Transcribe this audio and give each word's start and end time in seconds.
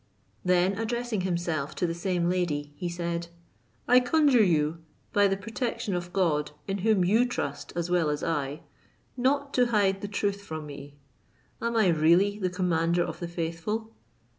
Then 0.43 0.79
addressing 0.79 1.21
himself 1.21 1.75
to 1.75 1.85
the 1.85 1.93
same 1.93 2.27
lady, 2.27 2.73
he 2.75 2.89
said, 2.89 3.27
"I 3.87 3.99
conjure 3.99 4.43
you, 4.43 4.81
by 5.13 5.27
the 5.27 5.37
protection 5.37 5.93
of 5.93 6.11
God, 6.11 6.53
in 6.67 6.79
whom 6.79 7.05
you 7.05 7.23
trust 7.23 7.71
as 7.75 7.91
well 7.91 8.09
as 8.09 8.23
I, 8.23 8.61
not 9.15 9.53
to 9.53 9.67
hide 9.67 10.01
the 10.01 10.07
truth 10.07 10.41
from 10.41 10.65
me; 10.65 10.95
am 11.61 11.75
I 11.77 11.89
really 11.89 12.39
the 12.39 12.49
commander 12.49 13.03
of 13.03 13.19
the 13.19 13.27
faithful?" 13.27 13.93